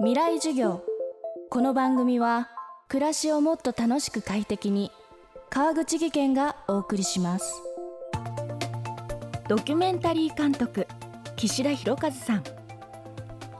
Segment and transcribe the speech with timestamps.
[0.00, 0.82] 未来授業。
[1.50, 2.48] この番組は
[2.88, 4.90] 暮らしをもっと楽しく快適に
[5.50, 7.62] 川口義賢がお送りします。
[9.48, 10.88] ドキュメンタリー監督
[11.36, 12.44] 岸田博和さん。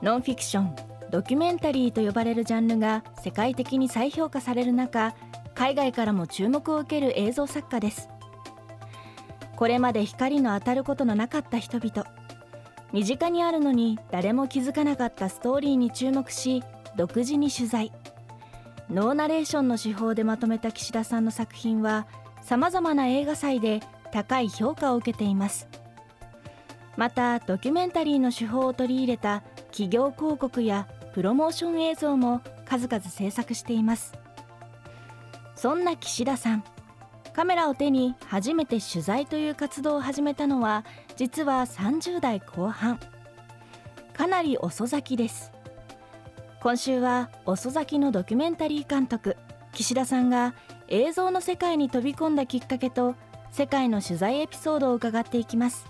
[0.03, 0.75] ノンフィクション
[1.13, 5.15] ドキュメンタリーと呼ばれるジャンルが世界的に再評価される中
[5.55, 8.09] 海外からも注目を受ける映像作家です。
[9.55, 12.24] これまで光の当たることのなかった人々。
[12.93, 16.63] 身近にあるのに誰も気づかなかったストーリーに注目し
[16.97, 17.93] 独自に取材。
[18.91, 22.07] ノーナレーションの手法でまとめた岸田さんの作品は
[22.43, 23.81] さまざまな映画祭で
[24.13, 25.69] 高い評価を受けています。
[26.97, 29.43] またドキュメンタリーの手法を取り入れた
[29.73, 34.13] 企業広告やプロモーション映像も数々制作しています。
[35.57, 36.65] そんな岸田さん
[37.33, 40.85] カメラを手に初めて取材という活動を始めたのは
[41.17, 42.99] 実は30代後半
[44.13, 45.53] かなり遅咲きです。
[46.61, 49.37] 今週は遅咲きのドキュメンタリー監督
[49.73, 50.55] 岸田さんが
[50.89, 53.17] 映像の世界に飛び込んだきっかけと
[53.51, 55.87] 世界の取材エピソードを伺っていきます。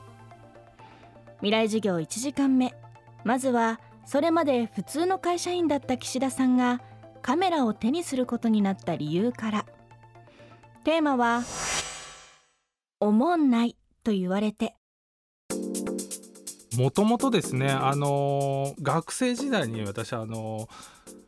[1.37, 2.75] 未来授業1時間目。
[3.23, 6.83] まずはそれまで普通の会社員だった岸田さんが
[7.23, 9.67] カメラを手にすることになった理由から。
[10.85, 11.43] テーマは
[13.01, 14.77] 「おもんない」と言われて。
[16.77, 20.69] もともとですねあの学生時代に私あの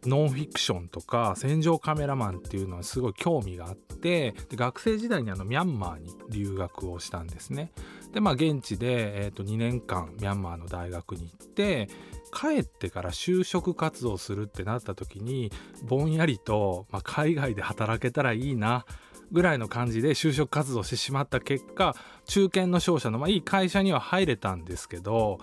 [0.05, 7.72] ノンフィクションとか戦場カメラマンっていうのはすごい興味があってで学生時代にあのミャンマーに留学をしたんですね。
[8.12, 11.89] でまあ現地で、えー、と2年間ミャンマーの大学に行って
[12.33, 15.50] 帰ってから就職活動するってなった時に
[15.84, 18.86] ぼんやりと、まあ、海外で働けたらいいな
[19.32, 21.94] ぐらいの感じで就職活動してしまった結果
[22.27, 25.38] 中堅の商社の、まあ、いい会社には入れたんですけど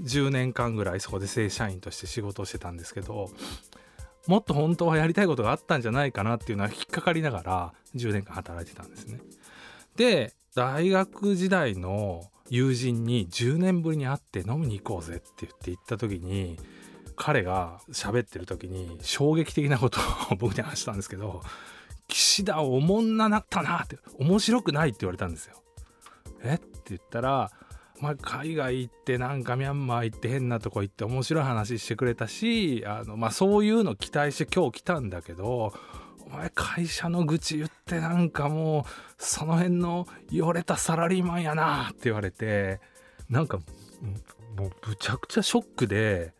[0.00, 3.30] 10年間ぐらいそこで正社員として仕事をしてたんですけど
[4.26, 9.20] もっと本当はやりたいことがあったんじゃないかなっていうのは引っかかりながら10年間働いてたんですね。
[9.96, 16.58] で大学時代の友人に10年ぶりに会って飲みに行こうぜって言って行った時に
[17.16, 21.42] 彼が喋ってる時に衝撃的なことを僕に話したんですけど
[22.12, 25.62] 岸田おもんななったなって面白くないって言われたんですよ。
[26.42, 26.54] え？
[26.54, 27.50] って言ったら
[28.00, 35.72] まあ、海外行ってなんかミャンマー行って変なとこ行って面白い話してくれたしあの、まあ、そういうの期待して今日来たんだけど
[36.26, 38.84] お前会社の愚痴言ってなんかもう
[39.18, 42.80] その辺のよれたサラリーマンやなって言われて
[43.30, 43.58] なんか
[44.56, 46.32] もうむちゃくちゃショックで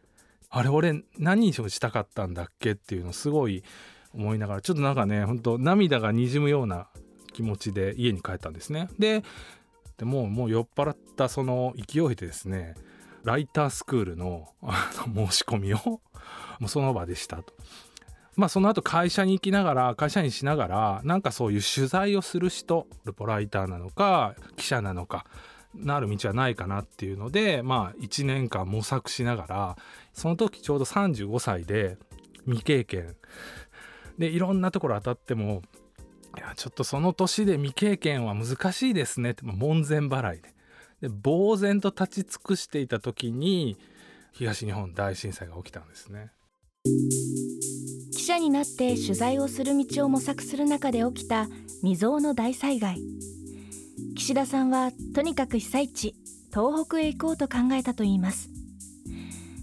[0.50, 3.62] あれ俺何をしたかったんだっけっていうのすごい
[4.14, 6.88] 思いながらちょっとなんかねほんと涙がにじむような
[7.32, 8.88] 気持ちで家に帰ったんですね。
[8.98, 9.22] で
[9.98, 12.74] でももう酔っ払ったその勢いでですね
[13.24, 14.48] ライタースクールの
[15.14, 16.00] 申し込みをも
[16.66, 17.54] うその場でしたと。
[18.34, 25.26] まあその後会社に行きながら会社員しながらなんかそういう取材をする人ルポライターなのか記者なのか
[25.74, 29.76] なる道はないかなっていうのでまあ1年間模索しながら
[30.14, 31.98] その時ちょうど35歳で
[32.46, 33.16] 未経験
[34.22, 35.62] でいろんなところ当たっても
[36.38, 40.54] いやちょっとその年で未経験は難しいですねって門前払いで。
[41.00, 43.76] で呆然と立ち尽くしていた時に
[44.30, 46.30] 東日本大震災が起きたんですね。
[48.12, 51.48] 記者になって取材をする道を模索する中で起きた
[51.80, 52.98] 未曾有の大災害。
[54.16, 56.14] 岸田さんはとにかく被災地
[56.54, 58.51] 東北へ行こうと考えたといいます。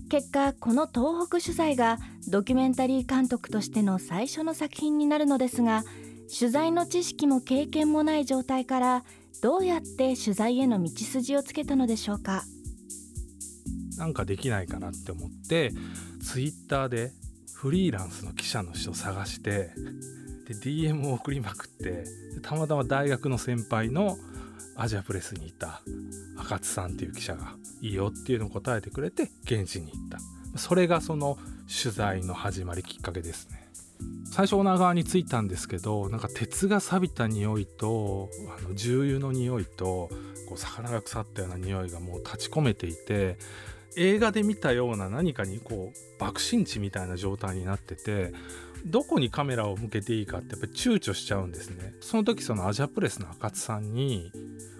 [0.10, 5.84] 結果この東北取材がドキュメンタリー監督としての最初の作品になるのですが
[6.38, 9.04] 取材の知識も経験もない状態から
[9.44, 12.44] どうやって取材への道筋をつけたのでしょうか？
[13.98, 15.72] なんかできないかなって思って
[16.24, 17.12] ツイッターで
[17.54, 19.72] フリーランスの記者の人を探して
[20.48, 22.06] で DM を送りまくって
[22.42, 24.18] たまたま大学の先輩の
[24.76, 25.82] アジアプレスにいた
[26.38, 30.20] 赤津さんっていう記者がいいよっていうのを答えてくれて現地に行った。
[30.58, 31.38] それがその
[31.68, 33.70] 取材の始まりきっかけですね。
[34.32, 40.10] 最初女川に着いたんですけどなんか鉄が錆びた匂いとあの重油の匂いと
[40.48, 43.38] こう魚が腐ったような匂いがもう立ち込めていて
[43.98, 48.34] 映画で見たような何かにこう爆心地みたいな状態になってて
[48.86, 54.32] どこにカメラを向けていいかってやっぱり躊躇しちゃうんですねその時そのアジアプレスの赤津さんに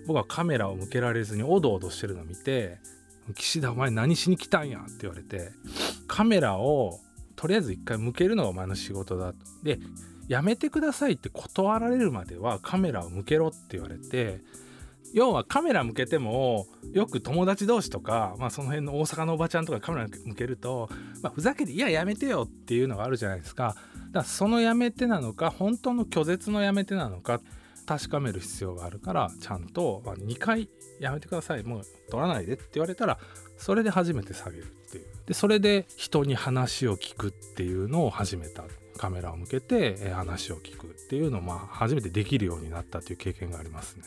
[0.08, 2.80] 僕はカメラを向けられずにおどおどしてるのを見て
[3.36, 5.52] 「岸田お前何しに来たんや」って言われて
[6.08, 7.00] カメラを
[7.36, 9.40] とりあえず一回向けるのがお前の仕事だと。
[9.64, 9.80] で
[10.28, 14.42] やめてくださいって断られるまではカメラを向けろって言われて
[15.14, 20.90] 要はカメラ向けてもよく友達同士とか、まあ、その辺の大阪のおばちゃんとかカメラ向けると、
[21.22, 23.68] まあ、ふざけて「いややめてよ」っていうのがあるじゃないですか。
[23.68, 23.80] だか
[24.14, 27.42] らそのやめてなのか本当の拒絶のやめてなのか
[27.86, 30.70] 確かめる必要があるからちゃんと2回
[31.00, 31.64] やめてください。
[31.64, 33.18] もう撮らないでって言われたら
[33.58, 35.06] それで初めて下げるっていう。
[35.26, 38.64] でそれで人に話を聞くっていうのを始めた。
[39.00, 44.04] カメラを向けて話を聞くっていうのをまあ初めてできるようになったという経験がありますね。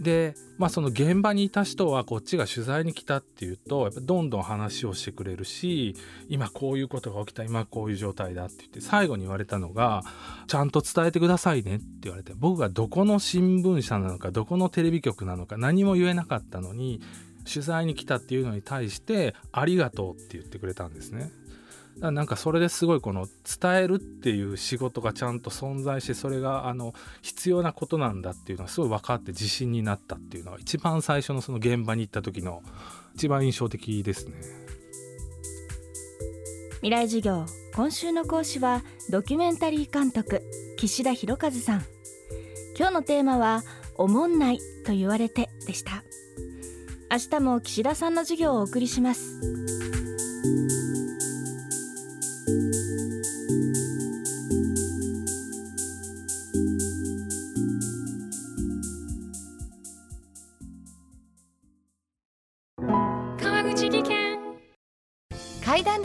[0.00, 5.96] でまあその現場にいた人はこっちが取材に来たっていうとやっぱどんどん話をしてくれるし
[6.28, 10.04] 今こういうことが起きた今こういう状態だって言って最後に言われたのが
[10.46, 17.00] ちゃんと伝えてくださいねって言われて僕がどこの新聞社なのかどこのテレビ局なのか何も言えなかったのに
[17.52, 21.32] 取材に来たっていうのに対してありがとうって言ってくれたんですね。
[22.00, 23.26] なんかそれですごいこの
[23.60, 32.62] 伝えるっていう仕事がちゃんと存在してそれがあの必要なことなんだっていうのがすごい分かって自信になったっていうのが一番最初のその現場に行った時の
[33.14, 34.34] 一番印象的ですね。
[36.76, 37.44] 未来授業
[37.74, 40.42] 今週の講師はドキュメンタリー監督
[40.78, 41.84] 岸田博和さん。
[42.78, 43.62] 今日のテーマは
[43.96, 46.02] おもんないと言われてでした。
[47.10, 49.38] 明日も岸田さんの授業をお送りします。